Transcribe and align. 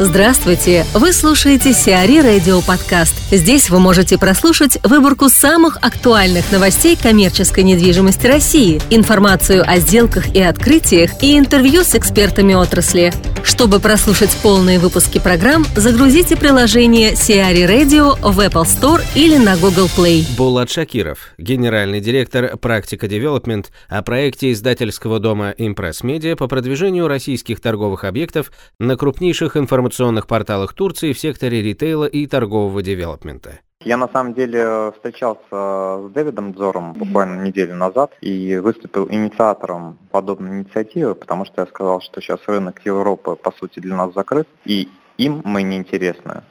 Здравствуйте! 0.00 0.84
Вы 0.92 1.12
слушаете 1.12 1.72
CRE 1.72 2.18
Radio 2.18 2.60
Подкаст. 2.62 3.14
Здесь 3.30 3.70
вы 3.70 3.78
можете 3.78 4.18
прослушать 4.18 4.76
выборку 4.82 5.28
самых 5.28 5.76
актуальных 5.82 6.50
новостей 6.50 6.98
коммерческой 7.00 7.62
недвижимости 7.62 8.26
России, 8.26 8.82
информацию 8.90 9.62
о 9.64 9.78
сделках 9.78 10.34
и 10.34 10.42
открытиях 10.42 11.22
и 11.22 11.38
интервью 11.38 11.84
с 11.84 11.94
экспертами 11.94 12.54
отрасли. 12.54 13.12
Чтобы 13.44 13.78
прослушать 13.78 14.34
полные 14.42 14.78
выпуски 14.78 15.20
программ, 15.20 15.64
загрузите 15.76 16.34
приложение 16.34 17.14
CRE 17.14 17.64
Radio 17.64 18.16
в 18.20 18.40
Apple 18.40 18.64
Store 18.64 19.02
или 19.14 19.36
на 19.36 19.56
Google 19.58 19.90
Play. 19.94 20.24
Булат 20.34 20.70
Шакиров, 20.70 21.18
генеральный 21.36 22.00
директор 22.00 22.56
«Практика 22.56 23.06
Девелопмент» 23.06 23.70
о 23.88 24.02
проекте 24.02 24.50
издательского 24.50 25.20
дома 25.20 25.54
Impress 25.58 26.02
Media 26.02 26.36
по 26.36 26.48
продвижению 26.48 27.06
российских 27.06 27.60
торговых 27.60 28.04
объектов 28.04 28.50
на 28.78 28.96
крупнейших 28.96 29.58
информационных 29.58 30.26
порталах 30.26 30.72
Турции 30.72 31.12
в 31.12 31.18
секторе 31.18 31.60
ритейла 31.60 32.06
и 32.06 32.26
торгового 32.26 32.82
девелопмента. 32.82 33.60
Я 33.84 33.98
на 33.98 34.08
самом 34.08 34.32
деле 34.32 34.92
встречался 34.92 35.42
с 35.50 36.10
Дэвидом 36.14 36.54
Дзором 36.54 36.94
буквально 36.94 37.42
неделю 37.42 37.76
назад 37.76 38.12
и 38.22 38.56
выступил 38.56 39.06
инициатором 39.10 39.98
подобной 40.10 40.60
инициативы, 40.60 41.14
потому 41.14 41.44
что 41.44 41.60
я 41.60 41.66
сказал, 41.66 42.00
что 42.00 42.22
сейчас 42.22 42.40
рынок 42.46 42.80
Европы 42.86 43.36
по 43.36 43.52
сути 43.52 43.80
для 43.80 43.94
нас 43.94 44.14
закрыт, 44.14 44.48
и 44.64 44.88
им 45.18 45.42
мы 45.44 45.62
не 45.62 45.76
интересны 45.76 46.42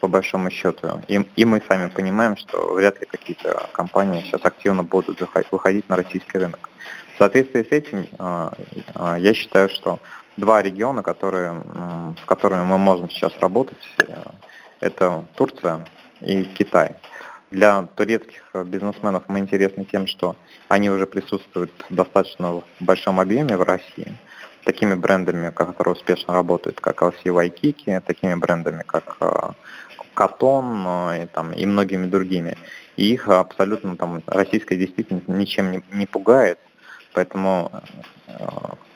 по 0.00 0.08
большому 0.08 0.50
счету. 0.50 1.00
И, 1.08 1.26
и 1.36 1.44
мы 1.46 1.62
сами 1.66 1.88
понимаем, 1.88 2.36
что 2.36 2.74
вряд 2.74 3.00
ли 3.00 3.06
какие-то 3.06 3.70
компании 3.72 4.20
сейчас 4.20 4.44
активно 4.44 4.82
будут 4.82 5.22
выходить 5.50 5.88
на 5.88 5.96
российский 5.96 6.36
рынок. 6.36 6.68
В 7.14 7.18
соответствии 7.18 7.62
с 7.62 7.72
этим 7.72 8.06
э, 8.18 8.50
э, 8.94 9.16
я 9.18 9.32
считаю, 9.32 9.70
что 9.70 9.98
два 10.36 10.60
региона, 10.60 11.02
которые, 11.02 11.62
с 12.22 12.26
которыми 12.26 12.64
мы 12.64 12.76
можем 12.76 13.08
сейчас 13.08 13.32
работать. 13.40 13.78
Э, 13.98 14.24
это 14.80 15.24
Турция 15.36 15.86
и 16.24 16.44
Китай. 16.44 16.96
Для 17.50 17.82
турецких 17.82 18.42
бизнесменов 18.64 19.24
мы 19.28 19.40
интересны 19.40 19.84
тем, 19.84 20.06
что 20.06 20.36
они 20.68 20.90
уже 20.90 21.06
присутствуют 21.06 21.70
достаточно 21.90 22.52
в 22.52 22.64
большом 22.80 23.20
объеме 23.20 23.56
в 23.56 23.62
России. 23.62 24.16
Такими 24.64 24.94
брендами, 24.94 25.50
которые 25.50 25.94
успешно 25.94 26.34
работают, 26.34 26.80
как 26.80 27.02
LC 27.02 27.24
Waikiki, 27.24 28.00
такими 28.00 28.34
брендами, 28.36 28.82
как 28.86 29.18
Катон 30.14 30.84
э, 30.86 31.24
и, 31.24 31.26
там, 31.26 31.52
и 31.52 31.66
многими 31.66 32.06
другими. 32.06 32.56
И 32.96 33.12
их 33.12 33.28
абсолютно 33.28 33.96
там 33.96 34.22
российская 34.26 34.76
действительность 34.76 35.28
ничем 35.28 35.72
не, 35.72 35.82
не 35.92 36.06
пугает. 36.06 36.58
Поэтому 37.12 37.70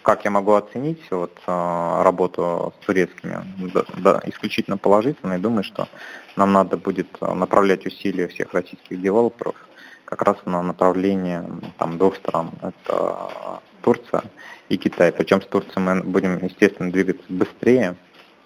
как 0.06 0.24
я 0.24 0.30
могу 0.30 0.54
оценить 0.54 1.02
вот, 1.10 1.36
а, 1.48 2.04
работу 2.04 2.72
с 2.80 2.86
турецкими? 2.86 3.42
Да, 3.74 3.84
да, 3.98 4.22
исключительно 4.26 4.78
положительно. 4.78 5.34
И 5.34 5.38
думаю, 5.38 5.64
что 5.64 5.88
нам 6.36 6.52
надо 6.52 6.76
будет 6.76 7.20
направлять 7.20 7.84
усилия 7.86 8.28
всех 8.28 8.54
российских 8.54 9.00
девелоперов 9.00 9.56
как 10.04 10.22
раз 10.22 10.36
на 10.44 10.62
направление 10.62 11.44
там, 11.76 11.98
двух 11.98 12.14
стран. 12.14 12.52
Это 12.62 13.60
Турция 13.82 14.22
и 14.68 14.76
Китай. 14.76 15.10
Причем 15.10 15.42
с 15.42 15.46
Турцией 15.46 15.80
мы 15.80 16.00
будем, 16.04 16.38
естественно, 16.38 16.92
двигаться 16.92 17.24
быстрее, 17.28 17.96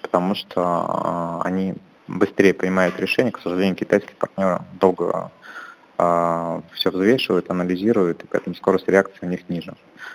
потому 0.01 0.35
что 0.35 0.63
а, 0.63 1.43
они 1.45 1.75
быстрее 2.09 2.55
принимают 2.55 2.99
решения. 2.99 3.33
К 3.33 3.39
сожалению, 3.39 3.77
китайские 3.77 4.17
партнеры 4.17 4.63
долго 4.81 5.11
а, 5.11 5.31
все 6.75 6.91
взвешивают, 6.91 7.51
анализируют, 7.51 8.23
и 8.23 8.27
поэтому 8.31 8.55
скорость 8.55 8.89
реакции 8.89 9.19
у 9.23 9.27
них 9.27 9.41
ниже. 9.49 9.75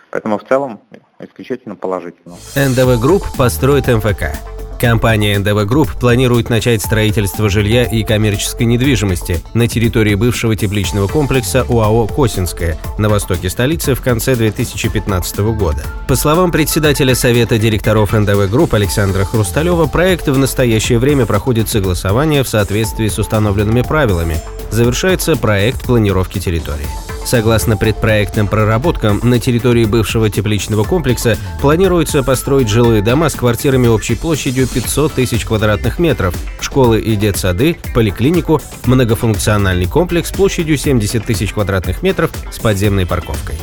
Поэтому 0.10 0.38
в 0.38 0.44
целом 0.48 0.80
исключительно 1.20 1.76
положительно. 1.76 2.36
НДВ 2.56 3.00
Групп 3.02 3.24
построит 3.38 3.88
МФК. 3.88 4.36
Компания 4.80 5.40
НДВ 5.40 5.66
Групп 5.66 5.94
планирует 6.00 6.50
начать 6.50 6.82
строительство 6.82 7.50
жилья 7.50 7.86
и 7.86 8.04
коммерческой 8.04 8.64
недвижимости 8.64 9.40
на 9.54 9.68
территории 9.68 10.16
бывшего 10.16 10.56
тепличного 10.56 11.08
комплекса 11.08 11.64
ОАО 11.64 12.08
«Косинская» 12.08 12.78
на 12.98 13.08
востоке 13.08 13.50
столицы 13.50 13.96
в 13.96 14.02
конце 14.02 14.36
2015 14.36 15.40
года. 15.58 15.82
По 16.08 16.16
словам 16.16 16.52
председателя 16.52 17.16
Совета 17.16 17.58
директоров 17.58 18.14
НДВ 18.14 18.50
Групп 18.52 18.74
Александра 18.74 19.24
Хрусталева, 19.24 19.86
проект 19.86 20.28
в 20.28 20.38
настоящее 20.38 21.00
время 21.00 21.26
проходит 21.26 21.70
согласование 21.70 22.44
в 22.44 22.50
соответствии 22.50 23.08
с 23.08 23.18
установленными 23.18 23.82
правилами. 23.82 24.38
Завершается 24.76 25.38
проект 25.38 25.84
планировки 25.84 26.38
территории. 26.38 26.86
Согласно 27.26 27.78
предпроектным 27.78 28.50
проработкам, 28.50 29.22
на 29.24 29.40
территории 29.40 29.86
бывшего 29.86 30.30
тепличного 30.30 30.84
комплекса 30.84 31.38
планируется 31.62 32.24
построить 32.24 32.68
жилые 32.68 33.02
дома 33.02 33.30
с 33.30 33.36
квартирами 33.36 33.88
общей 33.88 34.16
площадью 34.16 34.68
500 34.68 35.14
тысяч 35.14 35.46
квадратных 35.46 35.98
метров, 35.98 36.36
школы 36.60 37.00
и 37.00 37.16
детсады, 37.16 37.78
поликлинику, 37.94 38.62
многофункциональный 38.86 39.86
комплекс 39.86 40.34
площадью 40.34 40.78
70 40.78 41.26
тысяч 41.26 41.54
квадратных 41.54 42.04
метров 42.04 42.32
с 42.52 42.60
подземной 42.60 43.06
парковкой. 43.06 43.56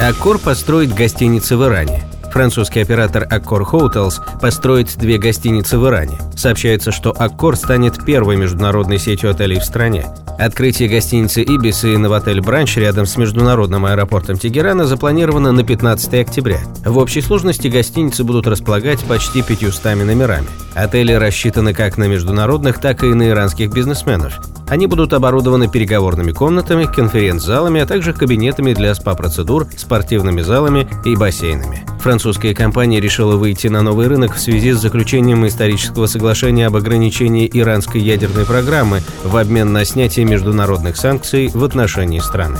Аккор 0.00 0.38
построит 0.38 0.92
гостиницы 0.92 1.56
в 1.56 1.62
Иране. 1.62 2.02
Французский 2.32 2.80
оператор 2.80 3.24
Accor 3.30 3.62
Hotels 3.70 4.14
построит 4.40 4.96
две 4.96 5.18
гостиницы 5.18 5.78
в 5.78 5.86
Иране. 5.86 6.18
Сообщается, 6.34 6.90
что 6.90 7.10
Accor 7.10 7.56
станет 7.56 8.02
первой 8.04 8.36
международной 8.36 8.98
сетью 8.98 9.30
отелей 9.30 9.60
в 9.60 9.64
стране. 9.64 10.06
Открытие 10.38 10.88
гостиницы 10.88 11.42
«Ибис» 11.42 11.84
и 11.84 11.94
«Новотель 11.96 12.40
Бранч» 12.40 12.78
рядом 12.78 13.04
с 13.04 13.18
международным 13.18 13.84
аэропортом 13.84 14.38
Тегерана 14.38 14.86
запланировано 14.86 15.52
на 15.52 15.62
15 15.62 16.14
октября. 16.14 16.60
В 16.86 16.96
общей 16.96 17.20
сложности 17.20 17.68
гостиницы 17.68 18.24
будут 18.24 18.46
располагать 18.46 19.00
почти 19.04 19.42
500 19.42 19.84
номерами. 19.96 20.48
Отели 20.74 21.12
рассчитаны 21.12 21.74
как 21.74 21.98
на 21.98 22.08
международных, 22.08 22.80
так 22.80 23.04
и 23.04 23.08
на 23.08 23.28
иранских 23.28 23.70
бизнесменов. 23.72 24.40
Они 24.68 24.86
будут 24.86 25.12
оборудованы 25.12 25.68
переговорными 25.68 26.32
комнатами, 26.32 26.86
конференц-залами, 26.86 27.82
а 27.82 27.86
также 27.86 28.14
кабинетами 28.14 28.72
для 28.72 28.94
СПА-процедур, 28.94 29.66
спортивными 29.76 30.40
залами 30.40 30.88
и 31.04 31.14
бассейнами. 31.14 31.84
Французская 32.02 32.52
компания 32.52 33.00
решила 33.00 33.36
выйти 33.36 33.68
на 33.68 33.80
новый 33.80 34.08
рынок 34.08 34.34
в 34.34 34.40
связи 34.40 34.72
с 34.72 34.80
заключением 34.80 35.46
исторического 35.46 36.06
соглашения 36.06 36.66
об 36.66 36.74
ограничении 36.74 37.48
иранской 37.52 38.00
ядерной 38.00 38.44
программы 38.44 39.02
в 39.22 39.36
обмен 39.36 39.72
на 39.72 39.84
снятие 39.84 40.26
международных 40.26 40.96
санкций 40.96 41.46
в 41.54 41.62
отношении 41.62 42.18
страны. 42.18 42.58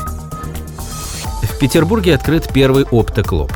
В 1.42 1.58
Петербурге 1.58 2.14
открыт 2.14 2.48
первый 2.54 2.84
оптоклуб. 2.84 3.50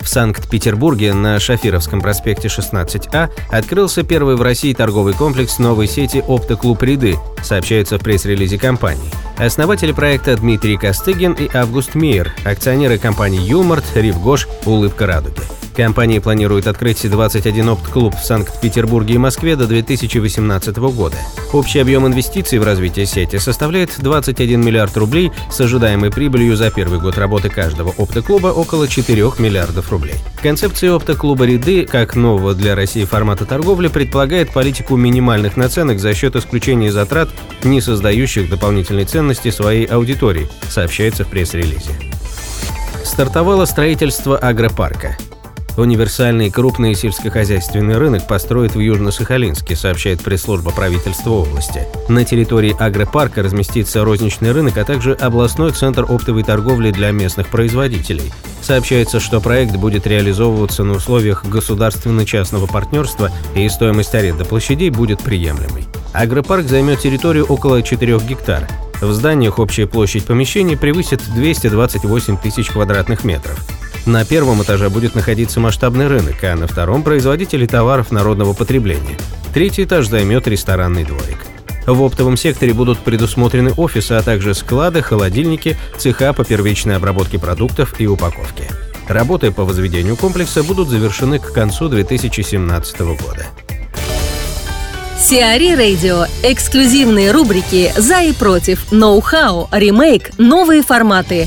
В 0.00 0.08
Санкт-Петербурге 0.08 1.14
на 1.14 1.38
Шафировском 1.38 2.00
проспекте 2.00 2.48
16А 2.48 3.28
открылся 3.50 4.02
первый 4.02 4.34
в 4.34 4.42
России 4.42 4.74
торговый 4.74 5.14
комплекс 5.14 5.60
новой 5.60 5.86
сети 5.86 6.24
«Оптоклуб 6.26 6.82
Ряды», 6.82 7.14
сообщается 7.44 7.98
в 7.98 8.02
пресс-релизе 8.02 8.58
компании. 8.58 9.12
Основатели 9.40 9.92
проекта 9.92 10.36
Дмитрий 10.36 10.76
Костыгин 10.76 11.32
и 11.32 11.48
Август 11.56 11.94
Мейер, 11.94 12.34
акционеры 12.44 12.98
компаний 12.98 13.38
«Юморт», 13.38 13.84
«Ривгош», 13.94 14.46
«Улыбка 14.66 15.06
радуги». 15.06 15.59
Компания 15.80 16.20
планирует 16.20 16.66
открыть 16.66 17.10
21 17.10 17.70
опт-клуб 17.70 18.14
в 18.14 18.22
Санкт-Петербурге 18.22 19.14
и 19.14 19.18
Москве 19.18 19.56
до 19.56 19.66
2018 19.66 20.76
года. 20.76 21.16
Общий 21.54 21.78
объем 21.78 22.06
инвестиций 22.06 22.58
в 22.58 22.64
развитие 22.64 23.06
сети 23.06 23.38
составляет 23.38 23.94
21 23.96 24.60
миллиард 24.60 24.94
рублей 24.98 25.32
с 25.50 25.58
ожидаемой 25.58 26.10
прибылью 26.10 26.54
за 26.54 26.70
первый 26.70 27.00
год 27.00 27.16
работы 27.16 27.48
каждого 27.48 27.94
опт-клуба 27.96 28.48
около 28.48 28.88
4 28.88 29.22
миллиардов 29.38 29.90
рублей. 29.90 30.16
Концепция 30.42 30.92
опт-клуба 30.92 31.46
«Ряды» 31.46 31.86
как 31.86 32.14
нового 32.14 32.52
для 32.54 32.74
России 32.74 33.04
формата 33.04 33.46
торговли 33.46 33.88
предполагает 33.88 34.52
политику 34.52 34.96
минимальных 34.96 35.56
наценок 35.56 35.98
за 35.98 36.12
счет 36.12 36.36
исключения 36.36 36.92
затрат, 36.92 37.30
не 37.64 37.80
создающих 37.80 38.50
дополнительной 38.50 39.06
ценности 39.06 39.50
своей 39.50 39.86
аудитории, 39.86 40.46
сообщается 40.68 41.24
в 41.24 41.28
пресс-релизе. 41.28 41.92
Стартовало 43.02 43.64
строительство 43.64 44.36
агропарка. 44.36 45.16
Универсальный 45.76 46.50
крупный 46.50 46.94
сельскохозяйственный 46.94 47.96
рынок 47.96 48.26
построит 48.26 48.74
в 48.74 48.80
Южно-Сахалинске, 48.80 49.76
сообщает 49.76 50.22
пресс-служба 50.22 50.72
правительства 50.72 51.30
области. 51.30 51.86
На 52.08 52.24
территории 52.24 52.76
агропарка 52.78 53.42
разместится 53.42 54.04
розничный 54.04 54.52
рынок, 54.52 54.76
а 54.76 54.84
также 54.84 55.14
областной 55.14 55.72
центр 55.72 56.04
оптовой 56.08 56.42
торговли 56.42 56.90
для 56.90 57.10
местных 57.12 57.48
производителей. 57.48 58.32
Сообщается, 58.62 59.20
что 59.20 59.40
проект 59.40 59.76
будет 59.76 60.06
реализовываться 60.06 60.84
на 60.84 60.94
условиях 60.94 61.44
государственно-частного 61.46 62.66
партнерства 62.66 63.30
и 63.54 63.68
стоимость 63.68 64.14
аренды 64.14 64.44
площадей 64.44 64.90
будет 64.90 65.20
приемлемой. 65.20 65.84
Агропарк 66.12 66.66
займет 66.66 67.00
территорию 67.00 67.46
около 67.46 67.82
4 67.82 68.18
гектар. 68.18 68.68
В 69.00 69.12
зданиях 69.12 69.58
общая 69.58 69.86
площадь 69.86 70.26
помещений 70.26 70.76
превысит 70.76 71.22
228 71.34 72.36
тысяч 72.36 72.68
квадратных 72.68 73.24
метров. 73.24 73.58
На 74.06 74.24
первом 74.24 74.62
этаже 74.62 74.88
будет 74.88 75.14
находиться 75.14 75.60
масштабный 75.60 76.08
рынок, 76.08 76.42
а 76.42 76.56
на 76.56 76.66
втором– 76.66 77.02
производители 77.04 77.66
товаров 77.66 78.10
народного 78.10 78.54
потребления. 78.54 79.18
Третий 79.52 79.84
этаж 79.84 80.08
займет 80.08 80.48
ресторанный 80.48 81.04
дворик. 81.04 81.38
В 81.86 82.02
оптовом 82.02 82.36
секторе 82.36 82.72
будут 82.72 82.98
предусмотрены 83.00 83.72
офисы, 83.76 84.12
а 84.12 84.22
также 84.22 84.54
склады, 84.54 85.02
холодильники, 85.02 85.76
цеха 85.98 86.32
по 86.32 86.44
первичной 86.44 86.96
обработке 86.96 87.38
продуктов 87.38 88.00
и 88.00 88.06
упаковке. 88.06 88.64
Работы 89.08 89.50
по 89.50 89.64
возведению 89.64 90.16
комплекса 90.16 90.62
будут 90.62 90.88
завершены 90.88 91.38
к 91.38 91.52
концу 91.52 91.88
2017 91.88 93.00
года. 93.00 93.46
Сиари 95.18 95.74
Радио. 95.74 96.26
Эксклюзивные 96.42 97.30
рубрики 97.30 97.92
«За 97.96 98.22
и 98.22 98.32
против», 98.32 98.90
«Ноу-хау», 98.90 99.68
«Ремейк», 99.70 100.30
«Новые 100.38 100.82
форматы». 100.82 101.46